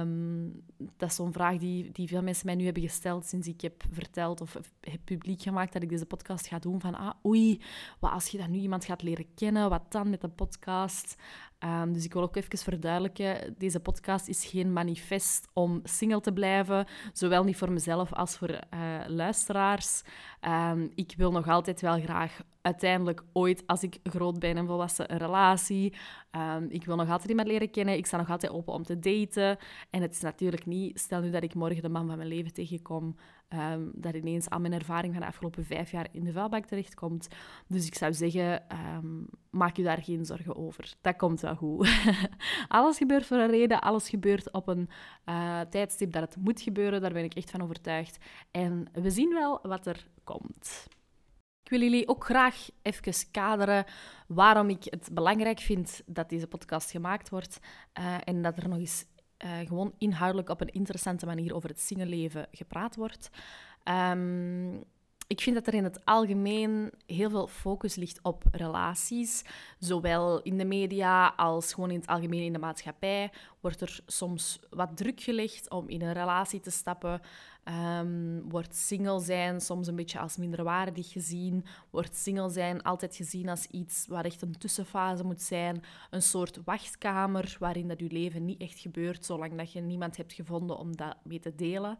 Um, 0.00 0.64
dat 0.96 1.08
is 1.08 1.14
zo'n 1.14 1.32
vraag 1.32 1.56
die, 1.56 1.92
die 1.92 2.08
veel 2.08 2.22
mensen 2.22 2.46
mij 2.46 2.54
nu 2.54 2.64
hebben 2.64 2.82
gesteld 2.82 3.26
sinds 3.26 3.48
ik 3.48 3.60
heb 3.60 3.82
verteld 3.90 4.40
of 4.40 4.58
heb 4.80 5.00
publiek 5.04 5.42
gemaakt 5.42 5.72
dat 5.72 5.82
ik 5.82 5.88
deze 5.88 6.06
podcast 6.06 6.46
ga 6.46 6.58
doen. 6.58 6.80
Van, 6.80 6.94
ah, 6.94 7.14
oei, 7.26 7.60
wat 8.00 8.10
als 8.10 8.28
je 8.28 8.38
dan 8.38 8.50
nu 8.50 8.58
iemand 8.58 8.84
gaat 8.84 9.02
leren 9.02 9.34
kennen, 9.34 9.70
wat 9.70 9.92
dan 9.92 10.10
met 10.10 10.22
een 10.22 10.34
podcast? 10.34 11.16
Um, 11.58 11.92
dus 11.92 12.04
ik 12.04 12.12
wil 12.12 12.22
ook 12.22 12.36
even 12.36 12.58
verduidelijken, 12.58 13.54
deze 13.58 13.80
podcast 13.80 14.28
is 14.28 14.44
geen 14.44 14.72
manifest 14.72 15.48
om 15.52 15.80
single 15.84 16.20
te 16.20 16.32
blijven, 16.32 16.86
zowel 17.12 17.44
niet 17.44 17.56
voor 17.56 17.72
mezelf 17.72 18.12
als 18.12 18.36
voor 18.36 18.50
uh, 18.50 18.58
luisteraars. 19.06 20.02
Um, 20.40 20.90
ik 20.94 21.14
wil 21.16 21.32
nog 21.32 21.48
altijd 21.48 21.80
wel 21.80 22.00
graag 22.00 22.40
uiteindelijk 22.64 23.22
ooit, 23.32 23.62
als 23.66 23.82
ik 23.82 23.98
groot 24.02 24.38
ben 24.38 24.56
en 24.56 24.66
volwassen, 24.66 25.12
een 25.12 25.18
relatie. 25.18 25.94
Um, 26.56 26.66
ik 26.68 26.84
wil 26.84 26.96
nog 26.96 27.10
altijd 27.10 27.28
iemand 27.28 27.48
leren 27.48 27.70
kennen. 27.70 27.96
Ik 27.96 28.06
sta 28.06 28.16
nog 28.16 28.30
altijd 28.30 28.52
open 28.52 28.72
om 28.72 28.82
te 28.82 28.98
daten. 28.98 29.58
En 29.90 30.02
het 30.02 30.14
is 30.14 30.20
natuurlijk 30.20 30.66
niet, 30.66 31.00
stel 31.00 31.20
nu 31.20 31.30
dat 31.30 31.42
ik 31.42 31.54
morgen 31.54 31.82
de 31.82 31.88
man 31.88 32.06
van 32.06 32.16
mijn 32.16 32.28
leven 32.28 32.52
tegenkom, 32.52 33.16
um, 33.48 33.90
dat 33.94 34.14
ineens 34.14 34.50
al 34.50 34.60
mijn 34.60 34.72
ervaring 34.72 35.12
van 35.12 35.22
de 35.22 35.28
afgelopen 35.28 35.64
vijf 35.64 35.90
jaar 35.90 36.08
in 36.12 36.24
de 36.24 36.32
vuilbak 36.32 36.64
terechtkomt. 36.64 37.28
Dus 37.66 37.86
ik 37.86 37.94
zou 37.94 38.12
zeggen, 38.12 38.62
um, 38.96 39.26
maak 39.50 39.76
je 39.76 39.82
daar 39.82 40.02
geen 40.02 40.24
zorgen 40.24 40.56
over. 40.56 40.94
Dat 41.00 41.16
komt 41.16 41.40
wel 41.40 41.54
goed. 41.54 41.88
alles 42.68 42.96
gebeurt 42.96 43.26
voor 43.26 43.36
een 43.36 43.50
reden. 43.50 43.80
Alles 43.80 44.08
gebeurt 44.08 44.52
op 44.52 44.68
een 44.68 44.88
uh, 45.26 45.60
tijdstip 45.60 46.12
dat 46.12 46.22
het 46.22 46.36
moet 46.44 46.60
gebeuren. 46.60 47.00
Daar 47.00 47.12
ben 47.12 47.24
ik 47.24 47.34
echt 47.34 47.50
van 47.50 47.62
overtuigd. 47.62 48.18
En 48.50 48.86
we 48.92 49.10
zien 49.10 49.32
wel 49.32 49.58
wat 49.62 49.86
er 49.86 50.06
komt. 50.24 50.86
Ik 51.64 51.70
wil 51.70 51.80
jullie 51.80 52.08
ook 52.08 52.24
graag 52.24 52.68
even 52.82 53.30
kaderen 53.30 53.84
waarom 54.26 54.68
ik 54.68 54.84
het 54.84 55.08
belangrijk 55.12 55.60
vind 55.60 56.02
dat 56.06 56.28
deze 56.28 56.46
podcast 56.46 56.90
gemaakt 56.90 57.28
wordt 57.28 57.58
uh, 57.98 58.16
en 58.24 58.42
dat 58.42 58.56
er 58.56 58.68
nog 58.68 58.78
eens 58.78 59.04
uh, 59.44 59.58
gewoon 59.58 59.94
inhoudelijk 59.98 60.48
op 60.48 60.60
een 60.60 60.72
interessante 60.72 61.26
manier 61.26 61.54
over 61.54 61.68
het 61.68 61.80
singleleven 61.80 62.46
gepraat 62.50 62.96
wordt. 62.96 63.30
Um, 63.84 64.84
ik 65.26 65.40
vind 65.40 65.56
dat 65.56 65.66
er 65.66 65.74
in 65.74 65.84
het 65.84 66.04
algemeen 66.04 66.92
heel 67.06 67.30
veel 67.30 67.46
focus 67.46 67.94
ligt 67.94 68.18
op 68.22 68.44
relaties. 68.50 69.44
Zowel 69.78 70.42
in 70.42 70.58
de 70.58 70.64
media 70.64 71.26
als 71.36 71.74
gewoon 71.74 71.90
in 71.90 71.98
het 71.98 72.06
algemeen 72.06 72.42
in 72.42 72.52
de 72.52 72.58
maatschappij 72.58 73.32
wordt 73.60 73.80
er 73.80 74.00
soms 74.06 74.60
wat 74.70 74.96
druk 74.96 75.20
gelegd 75.20 75.70
om 75.70 75.88
in 75.88 76.02
een 76.02 76.12
relatie 76.12 76.60
te 76.60 76.70
stappen. 76.70 77.20
Um, 77.68 78.42
wordt 78.48 78.76
single 78.76 79.20
zijn 79.20 79.60
soms 79.60 79.86
een 79.86 79.96
beetje 79.96 80.18
als 80.18 80.36
minderwaardig 80.36 81.12
gezien. 81.12 81.64
Wordt 81.90 82.16
single 82.16 82.48
zijn 82.48 82.82
altijd 82.82 83.16
gezien 83.16 83.48
als 83.48 83.66
iets 83.66 84.06
waar 84.06 84.24
echt 84.24 84.42
een 84.42 84.58
tussenfase 84.58 85.24
moet 85.24 85.42
zijn. 85.42 85.82
Een 86.10 86.22
soort 86.22 86.60
wachtkamer 86.64 87.56
waarin 87.58 87.88
dat 87.88 88.00
je 88.00 88.10
leven 88.10 88.44
niet 88.44 88.60
echt 88.60 88.78
gebeurt 88.78 89.24
zolang 89.24 89.56
dat 89.56 89.72
je 89.72 89.80
niemand 89.80 90.16
hebt 90.16 90.32
gevonden 90.32 90.78
om 90.78 90.96
dat 90.96 91.16
mee 91.22 91.38
te 91.38 91.54
delen. 91.54 91.98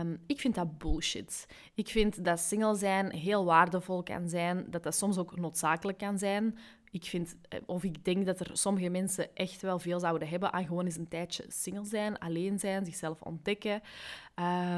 Um, 0.00 0.18
ik 0.26 0.40
vind 0.40 0.54
dat 0.54 0.78
bullshit. 0.78 1.46
Ik 1.74 1.88
vind 1.88 2.24
dat 2.24 2.40
single 2.40 2.74
zijn 2.74 3.12
heel 3.12 3.44
waardevol 3.44 4.02
kan 4.02 4.28
zijn, 4.28 4.66
dat 4.70 4.82
dat 4.82 4.94
soms 4.94 5.18
ook 5.18 5.36
noodzakelijk 5.36 5.98
kan 5.98 6.18
zijn. 6.18 6.58
Ik 6.92 7.04
vind, 7.04 7.36
eh, 7.48 7.60
of 7.66 7.84
ik 7.84 8.04
denk 8.04 8.26
dat 8.26 8.40
er 8.40 8.50
sommige 8.52 8.88
mensen 8.88 9.34
echt 9.34 9.62
wel 9.62 9.78
veel 9.78 10.00
zouden 10.00 10.28
hebben 10.28 10.52
aan 10.52 10.66
gewoon 10.66 10.84
eens 10.84 10.96
een 10.96 11.08
tijdje 11.08 11.44
single 11.48 11.84
zijn, 11.84 12.18
alleen 12.18 12.58
zijn, 12.58 12.84
zichzelf 12.84 13.20
ontdekken. 13.20 13.80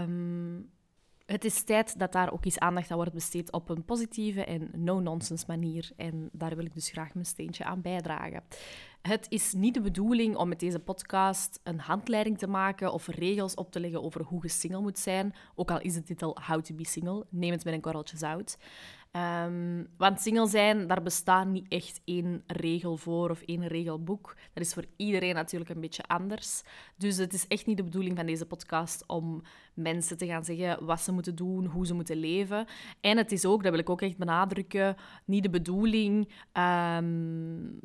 Um, 0.03 0.73
het 1.27 1.45
is 1.45 1.63
tijd 1.63 1.99
dat 1.99 2.13
daar 2.13 2.33
ook 2.33 2.45
eens 2.45 2.59
aandacht 2.59 2.91
aan 2.91 2.97
wordt 2.97 3.13
besteed 3.13 3.53
op 3.53 3.69
een 3.69 3.85
positieve 3.85 4.45
en 4.45 4.71
no-nonsense 4.73 5.45
manier. 5.49 5.91
En 5.97 6.29
daar 6.33 6.57
wil 6.57 6.65
ik 6.65 6.75
dus 6.75 6.91
graag 6.91 7.15
mijn 7.15 7.27
steentje 7.27 7.65
aan 7.65 7.81
bijdragen. 7.81 8.43
Het 9.09 9.27
is 9.29 9.53
niet 9.53 9.75
de 9.75 9.81
bedoeling 9.81 10.37
om 10.37 10.49
met 10.49 10.61
deze 10.61 10.79
podcast 10.79 11.61
een 11.63 11.81
handleiding 11.81 12.39
te 12.39 12.47
maken 12.47 12.93
of 12.93 13.07
regels 13.07 13.55
op 13.55 13.71
te 13.71 13.81
leggen 13.81 14.03
over 14.03 14.23
hoe 14.23 14.39
je 14.43 14.49
single 14.49 14.81
moet 14.81 14.99
zijn. 14.99 15.35
Ook 15.55 15.71
al 15.71 15.81
is 15.81 15.95
de 15.95 16.03
titel 16.03 16.37
How 16.47 16.63
to 16.63 16.75
be 16.75 16.87
Single. 16.87 17.27
Neem 17.31 17.51
het 17.51 17.65
met 17.65 17.75
een 17.75 17.81
korreltje 17.81 18.17
zout. 18.17 18.59
Um, 19.13 19.89
want 19.97 20.21
single 20.21 20.47
zijn, 20.47 20.87
daar 20.87 21.03
bestaat 21.03 21.47
niet 21.47 21.69
echt 21.69 22.01
één 22.05 22.43
regel 22.47 22.97
voor 22.97 23.31
of 23.31 23.43
één 23.43 23.67
regelboek. 23.67 24.37
Dat 24.53 24.65
is 24.65 24.75
voor 24.75 24.85
iedereen 24.97 25.35
natuurlijk 25.35 25.71
een 25.71 25.81
beetje 25.81 26.03
anders. 26.07 26.63
Dus 26.97 27.17
het 27.17 27.33
is 27.33 27.47
echt 27.47 27.67
niet 27.67 27.77
de 27.77 27.85
bedoeling 27.85 28.17
van 28.17 28.27
deze 28.27 28.47
podcast 28.47 29.07
om 29.07 29.43
mensen 29.75 30.17
te 30.17 30.27
gaan 30.27 30.45
zeggen 30.45 30.85
wat 30.85 31.01
ze 31.01 31.13
moeten 31.13 31.35
doen, 31.35 31.67
hoe 31.67 31.87
ze 31.87 31.95
moeten 31.95 32.17
leven. 32.17 32.67
En 33.01 33.17
het 33.17 33.33
is 33.33 33.45
ook, 33.45 33.63
dat 33.63 33.71
wil 33.71 33.81
ik 33.81 33.91
ook 33.91 34.03
echt 34.03 34.17
benadrukken, 34.17 34.97
niet 35.25 35.43
de 35.43 35.51
bedoeling 35.51 36.33
um, 36.53 37.81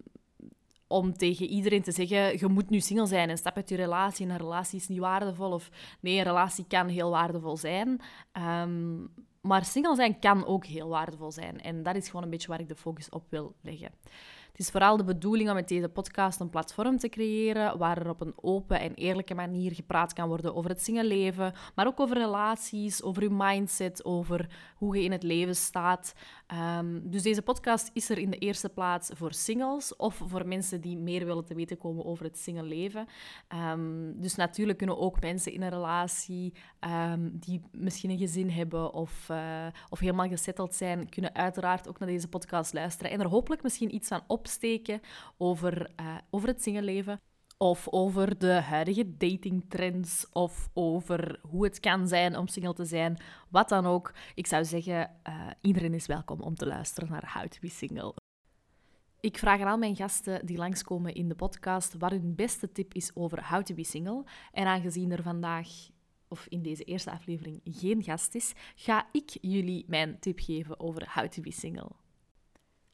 om 0.91 1.13
tegen 1.13 1.46
iedereen 1.46 1.81
te 1.81 1.91
zeggen, 1.91 2.38
je 2.39 2.48
moet 2.48 2.69
nu 2.69 2.79
single 2.79 3.05
zijn 3.05 3.29
en 3.29 3.38
stap 3.38 3.55
uit 3.55 3.69
je 3.69 3.75
relatie 3.75 4.25
en 4.25 4.31
een 4.31 4.38
relatie 4.38 4.79
is 4.79 4.88
niet 4.88 5.00
waardevol. 5.00 5.51
Of 5.51 5.69
nee, 6.00 6.17
een 6.17 6.24
relatie 6.24 6.65
kan 6.67 6.88
heel 6.88 7.10
waardevol 7.10 7.58
zijn. 7.58 8.01
Um, 8.62 9.10
maar 9.41 9.65
single 9.65 9.96
zijn 9.96 10.19
kan 10.19 10.46
ook 10.46 10.65
heel 10.65 10.89
waardevol 10.89 11.31
zijn. 11.31 11.62
En 11.62 11.84
dat 11.84 11.96
is 11.96 12.05
gewoon 12.05 12.24
een 12.24 12.29
beetje 12.29 12.48
waar 12.48 12.60
ik 12.60 12.67
de 12.67 12.75
focus 12.75 13.10
op 13.10 13.25
wil 13.29 13.55
leggen. 13.62 13.91
Het 14.60 14.68
is 14.68 14.74
vooral 14.74 14.98
de 14.98 15.04
bedoeling 15.04 15.50
om 15.50 15.56
met 15.56 15.68
deze 15.68 15.89
podcast 15.89 16.39
een 16.39 16.50
platform 16.50 16.98
te 16.98 17.10
creëren 17.10 17.78
waar 17.78 17.98
er 17.98 18.10
op 18.10 18.22
een 18.22 18.34
open 18.36 18.80
en 18.80 18.94
eerlijke 18.94 19.34
manier 19.34 19.74
gepraat 19.74 20.13
kan 20.13 20.28
worden 20.28 20.56
over 20.56 20.70
het 20.70 20.88
leven, 20.88 21.54
maar 21.75 21.88
ook 21.88 22.00
over 22.00 22.18
relaties, 22.18 23.04
over 23.04 23.24
je 23.24 23.30
mindset, 23.30 24.06
over 24.06 24.50
hoe 24.75 24.96
je 24.96 25.04
in 25.04 25.12
het 25.12 25.24
leven 25.24 25.56
staat. 25.56 26.13
Um, 26.78 27.10
dus 27.10 27.22
deze 27.22 27.42
podcast 27.42 27.89
is 27.94 28.10
er 28.10 28.18
in 28.18 28.30
de 28.30 28.38
eerste 28.38 28.70
plaats 28.70 29.10
voor 29.13 29.34
singles 29.34 29.96
of 29.96 30.22
voor 30.25 30.48
mensen 30.48 30.82
die 30.82 30.98
meer 30.98 31.25
willen 31.25 31.46
te 31.46 31.56
weten 31.56 31.78
komen 31.78 32.06
over 32.06 32.25
het 32.25 32.38
single 32.38 32.63
leven. 32.63 33.08
Um, 33.72 34.22
dus 34.22 34.36
natuurlijk 34.36 34.78
kunnen 34.78 34.98
ook 34.98 35.22
mensen 35.22 35.54
in 35.54 35.62
een 35.62 35.70
relatie 35.70 36.54
um, 37.12 37.38
die 37.39 37.62
misschien 37.72 38.10
een 38.10 38.18
gezin 38.18 38.50
hebben 38.50 38.94
of, 38.94 39.28
uh, 39.32 39.68
of 39.89 40.00
helemaal 40.00 40.28
gesetteld 40.28 40.74
zijn, 40.74 41.10
kunnen 41.10 41.36
uiteraard 41.36 41.88
ook 41.88 42.00
naar 42.00 42.10
deze 42.10 42.28
podcast 42.28 42.74
luisteren 42.74 43.12
en 43.12 43.20
er 43.20 43.28
hopelijk 43.28 43.63
misschien 43.63 43.96
iets 43.96 44.08
van 44.08 44.24
opsteken 44.50 45.01
over, 45.38 45.91
uh, 46.00 46.15
over 46.29 46.48
het 46.48 46.63
singleleven 46.63 47.22
of 47.58 47.88
over 47.89 48.38
de 48.38 48.51
huidige 48.51 49.18
datingtrends, 49.18 50.25
of 50.32 50.70
over 50.74 51.39
hoe 51.41 51.63
het 51.63 51.79
kan 51.79 52.08
zijn 52.08 52.38
om 52.38 52.48
single 52.48 52.74
te 52.74 52.86
zijn, 52.86 53.18
wat 53.50 53.70
dan 53.70 53.86
ook. 53.86 54.13
Ik 54.36 54.48
zou 54.48 54.65
zeggen, 54.65 55.12
uh, 55.27 55.48
iedereen 55.62 55.94
is 55.94 56.06
welkom 56.06 56.41
om 56.41 56.56
te 56.56 56.65
luisteren 56.65 57.10
naar 57.10 57.32
How 57.34 57.48
to 57.48 57.58
Be 57.62 57.70
Single. 57.70 58.13
Ik 59.20 59.38
vraag 59.38 59.62
aan 59.62 59.68
al 59.68 59.77
mijn 59.77 59.96
gasten 59.96 60.46
die 60.46 60.58
langskomen 60.58 61.13
in 61.13 61.27
de 61.27 61.36
podcast 61.36 61.98
wat 61.98 62.12
hun 62.12 62.36
beste 62.36 62.72
tip 62.72 62.94
is 62.94 63.15
over 63.15 63.50
How 63.50 63.63
to 63.63 63.75
Be 63.75 63.84
Single. 63.84 64.24
En 64.51 64.65
aangezien 64.65 65.12
er 65.12 65.24
vandaag 65.24 65.68
of 66.27 66.46
in 66.50 66.62
deze 66.62 66.84
eerste 66.84 67.12
aflevering 67.12 67.62
geen 67.63 68.03
gast 68.03 68.36
is, 68.36 68.53
ga 68.75 69.08
ik 69.12 69.38
jullie 69.41 69.86
mijn 69.88 70.20
tip 70.20 70.39
geven 70.39 70.79
over 70.79 71.12
How 71.13 71.27
to 71.27 71.41
Be 71.41 71.51
Single. 71.51 71.99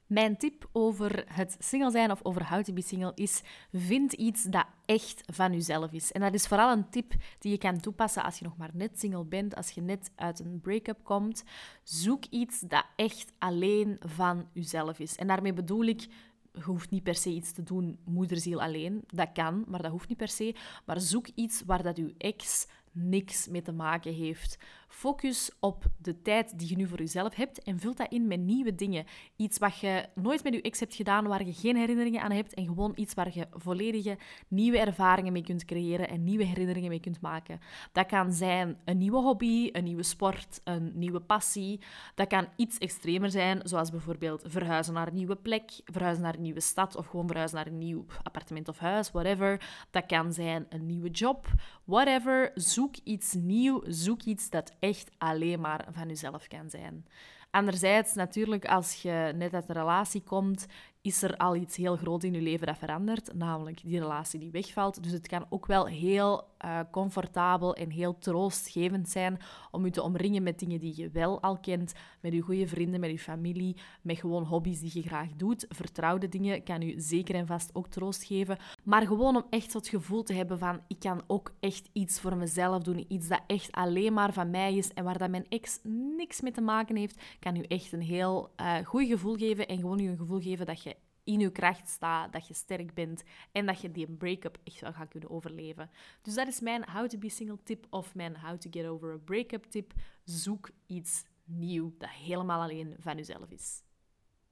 Mijn 0.08 0.38
tip 0.38 0.70
over 0.72 1.24
het 1.28 1.56
single 1.60 1.92
zijn 1.92 2.12
of 2.12 2.24
over 2.24 2.50
how 2.50 2.64
to 2.64 2.74
be 2.74 2.82
single 2.82 3.12
is: 3.16 3.42
vind 3.72 4.14
iets 4.14 4.44
dat 4.44 4.66
echt 4.86 5.24
van 5.34 5.52
jezelf 5.52 5.92
is. 5.92 6.12
En 6.12 6.22
dat 6.22 6.34
is 6.34 6.48
vooral 6.48 6.72
een 6.72 6.90
tip 6.90 7.14
die 7.40 7.52
je 7.52 7.58
kan 7.58 7.80
toepassen 7.80 8.24
als 8.24 8.40
je 8.40 8.46
nog 8.46 8.58
maar 8.58 8.72
net 8.74 9.00
single 9.00 9.26
bent, 9.26 9.56
als 9.56 9.70
je 9.70 9.82
net 9.82 10.12
uit 10.16 10.40
een 10.40 10.60
break-up 10.62 11.04
komt. 11.04 11.44
Zoek 11.84 12.26
iets 12.30 12.60
dat 12.60 12.86
echt 12.96 13.34
alleen 13.38 13.98
van 14.00 14.48
jezelf 14.54 15.00
is. 15.00 15.16
En 15.16 15.28
daarmee 15.28 15.54
bedoel 15.54 15.84
ik 15.84 16.08
je 16.56 16.62
hoeft 16.62 16.90
niet 16.90 17.04
per 17.04 17.16
se 17.16 17.30
iets 17.30 17.52
te 17.52 17.64
doen 17.64 18.00
moederziel 18.04 18.62
alleen. 18.62 19.04
Dat 19.08 19.32
kan, 19.34 19.64
maar 19.68 19.82
dat 19.82 19.92
hoeft 19.92 20.08
niet 20.08 20.18
per 20.18 20.28
se. 20.28 20.56
Maar 20.86 21.02
zoek 21.02 21.28
iets 21.36 21.64
waar 21.66 21.84
dat 21.84 21.98
je 21.98 22.14
ex 22.18 22.68
niks 22.92 23.48
mee 23.48 23.62
te 23.62 23.72
maken 23.72 24.14
heeft. 24.14 24.58
Focus 24.88 25.52
op 25.60 25.84
de 25.98 26.22
tijd 26.22 26.60
die 26.60 26.70
je 26.70 26.76
nu 26.76 26.88
voor 26.88 26.98
jezelf 26.98 27.36
hebt 27.36 27.64
en 27.64 27.80
vul 27.80 27.96
dat 27.96 28.12
in 28.12 28.28
met 28.28 28.40
nieuwe 28.40 28.76
dingen. 28.76 29.06
Iets 29.36 29.58
wat 29.58 29.80
je 29.80 30.06
nooit 30.16 30.44
met 30.44 30.54
je 30.54 30.62
ex 30.62 30.80
hebt 30.80 30.96
gedaan, 30.96 31.28
waar 31.28 31.46
je 31.46 31.54
geen 31.54 31.76
herinneringen 31.76 32.22
aan 32.22 32.32
hebt 32.32 32.54
en 32.54 32.66
gewoon 32.66 32.92
iets 32.96 33.14
waar 33.14 33.30
je 33.34 33.48
volledige 33.52 34.18
nieuwe 34.48 34.80
ervaringen 34.80 35.34
mee 35.34 35.44
kunt 35.44 35.66
creëren 35.66 36.10
en 36.10 36.24
nieuwe 36.24 36.44
herinneringen 36.44 36.90
mee 36.90 37.00
kunt 37.00 37.22
maken. 37.22 37.60
Dat 37.92 38.06
kan 38.06 38.34
zijn 38.34 38.78
een 38.86 38.98
nieuwe 38.98 39.18
hobby, 39.22 39.70
een 39.72 39.84
nieuwe 39.84 40.04
sport, 40.04 40.62
een 40.64 40.92
nieuwe 40.94 41.20
passie. 41.20 41.80
Dat 42.16 42.28
kan 42.28 42.48
iets 42.56 42.78
extremer 42.78 43.32
zijn, 43.32 43.60
zoals 43.64 43.92
bijvoorbeeld 43.92 44.44
verhuizen 44.46 44.94
naar 44.94 45.08
een 45.08 45.14
nieuwe 45.14 45.36
plek, 45.36 45.72
verhuizen 45.86 46.24
naar 46.24 46.36
een 46.36 46.42
nieuwe 46.42 46.60
stad 46.60 46.96
of 46.96 47.06
gewoon 47.06 47.28
verhuizen 47.28 47.58
naar 47.58 47.68
een 47.68 47.78
nieuw 47.78 48.06
appartement 48.24 48.68
of 48.68 48.78
huis, 48.78 49.12
whatever. 49.12 49.62
Dat 49.92 50.06
kan 50.06 50.34
zijn 50.34 50.66
een 50.70 50.86
nieuwe 50.86 51.10
job, 51.10 51.48
whatever. 51.84 52.52
Zoek 52.56 52.96
iets 53.04 53.34
nieuw, 53.34 53.84
zoek 53.88 54.22
iets 54.22 54.50
dat 54.50 54.75
echt 54.80 55.12
alleen 55.18 55.60
maar 55.60 55.86
van 55.92 56.08
jezelf 56.08 56.48
kan 56.48 56.70
zijn. 56.70 57.06
Anderzijds, 57.52 58.14
natuurlijk, 58.14 58.66
als 58.66 59.02
je 59.02 59.32
net 59.36 59.54
uit 59.54 59.70
een 59.70 59.76
relatie 59.76 60.22
komt, 60.22 60.66
is 61.06 61.22
er 61.22 61.38
al 61.38 61.56
iets 61.56 61.76
heel 61.76 61.96
groot 61.96 62.24
in 62.24 62.34
je 62.34 62.42
leven 62.42 62.68
dat 62.68 62.78
verandert, 62.78 63.34
namelijk 63.34 63.82
die 63.84 64.00
relatie 64.00 64.40
die 64.40 64.52
wegvalt. 64.52 65.04
Dus 65.04 65.12
het 65.12 65.28
kan 65.28 65.46
ook 65.50 65.66
wel 65.66 65.86
heel 65.86 66.44
uh, 66.66 66.80
comfortabel 66.92 67.76
en 67.76 67.90
heel 67.90 68.18
troostgevend 68.18 69.10
zijn 69.10 69.40
om 69.72 69.86
je 69.86 69.92
te 69.92 70.02
omringen 70.02 70.44
met 70.44 70.60
dingen 70.60 70.80
die 70.80 70.94
je 70.96 71.10
wel 71.10 71.42
al 71.42 71.58
kent, 71.58 71.94
met 72.22 72.34
je 72.34 72.42
goede 72.42 72.68
vrienden, 72.68 73.00
met 73.00 73.10
je 73.10 73.20
familie, 73.20 73.78
met 74.02 74.18
gewoon 74.18 74.44
hobby's 74.44 74.80
die 74.80 74.92
je 74.94 75.02
graag 75.02 75.30
doet. 75.36 75.66
Vertrouwde 75.70 76.30
dingen 76.30 76.64
kan 76.64 76.82
je 76.82 77.02
zeker 77.02 77.36
en 77.36 77.48
vast 77.48 77.70
ook 77.74 77.88
troost 77.88 78.24
geven. 78.24 78.58
Maar 78.84 79.08
gewoon 79.08 79.36
om 79.36 79.46
echt 79.50 79.74
het 79.74 79.88
gevoel 79.88 80.24
te 80.24 80.34
hebben 80.34 80.60
van 80.60 80.82
ik 80.88 81.00
kan 81.00 81.22
ook 81.28 81.54
echt 81.60 81.90
iets 81.94 82.20
voor 82.20 82.38
mezelf 82.38 82.84
doen, 82.84 83.06
iets 83.08 83.28
dat 83.28 83.42
echt 83.48 83.72
alleen 83.72 84.14
maar 84.14 84.34
van 84.34 84.50
mij 84.50 84.76
is 84.76 84.94
en 84.94 85.04
waar 85.04 85.18
dat 85.18 85.30
mijn 85.30 85.46
ex 85.50 85.80
niks 86.18 86.42
mee 86.42 86.52
te 86.52 86.62
maken 86.62 86.96
heeft, 86.96 87.22
kan 87.40 87.56
je 87.56 87.68
echt 87.68 87.92
een 87.92 88.02
heel 88.02 88.50
uh, 88.62 88.78
goed 88.84 89.08
gevoel 89.08 89.36
geven 89.36 89.68
en 89.68 89.80
gewoon 89.80 89.98
je 89.98 90.10
een 90.10 90.18
gevoel 90.18 90.42
geven 90.42 90.66
dat 90.66 90.84
je 90.84 90.95
in 91.26 91.40
je 91.40 91.52
kracht 91.52 91.90
staat, 91.90 92.34
dat 92.34 92.48
je 92.48 92.54
sterk 92.54 92.94
bent 92.94 93.24
en 93.52 93.66
dat 93.66 93.82
je 93.82 93.92
die 93.92 94.08
break-up 94.08 94.58
echt 94.64 94.82
wel 94.82 94.94
gaat 94.94 95.10
kunnen 95.10 95.30
overleven. 95.30 95.90
Dus 96.22 96.34
dat 96.34 96.48
is 96.48 96.60
mijn 96.60 96.90
How 96.90 97.08
to 97.08 97.18
be 97.18 97.30
single 97.30 97.60
tip 97.64 97.88
of 97.90 98.16
mijn 98.16 98.38
How 98.38 98.58
to 98.58 98.70
get 98.70 98.86
over 98.86 99.14
a 99.14 99.18
breakup 99.18 99.64
tip. 99.66 99.94
Zoek 100.24 100.70
iets 100.86 101.24
nieuw 101.44 101.94
dat 101.98 102.10
helemaal 102.10 102.62
alleen 102.62 102.96
van 103.00 103.16
jezelf 103.16 103.50
is. 103.50 103.84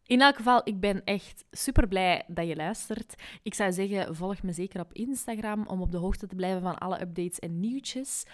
In 0.05 0.21
elk 0.21 0.35
geval, 0.35 0.61
ik 0.63 0.79
ben 0.79 1.03
echt 1.03 1.45
super 1.51 1.87
blij 1.87 2.23
dat 2.27 2.47
je 2.47 2.55
luistert. 2.55 3.15
Ik 3.43 3.53
zou 3.53 3.71
zeggen, 3.71 4.15
volg 4.15 4.43
me 4.43 4.51
zeker 4.51 4.79
op 4.79 4.93
Instagram 4.93 5.67
om 5.67 5.81
op 5.81 5.91
de 5.91 5.97
hoogte 5.97 6.27
te 6.27 6.35
blijven 6.35 6.61
van 6.61 6.77
alle 6.77 7.01
updates 7.01 7.39
en 7.39 7.59
nieuwtjes. 7.59 8.25